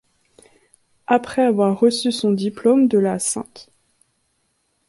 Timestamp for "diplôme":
2.31-2.87